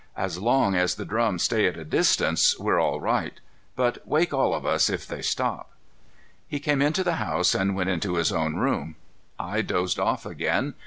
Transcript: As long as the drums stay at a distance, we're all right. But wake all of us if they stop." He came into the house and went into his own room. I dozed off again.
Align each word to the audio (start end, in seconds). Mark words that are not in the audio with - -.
As 0.17 0.39
long 0.39 0.73
as 0.73 0.95
the 0.95 1.05
drums 1.05 1.43
stay 1.43 1.67
at 1.67 1.77
a 1.77 1.85
distance, 1.85 2.57
we're 2.57 2.79
all 2.79 2.99
right. 2.99 3.39
But 3.75 3.99
wake 4.07 4.33
all 4.33 4.55
of 4.55 4.65
us 4.65 4.89
if 4.89 5.05
they 5.05 5.21
stop." 5.21 5.73
He 6.47 6.59
came 6.59 6.81
into 6.81 7.03
the 7.03 7.17
house 7.21 7.53
and 7.53 7.75
went 7.75 7.91
into 7.91 8.15
his 8.15 8.31
own 8.31 8.55
room. 8.55 8.95
I 9.37 9.61
dozed 9.61 9.99
off 9.99 10.25
again. 10.25 10.73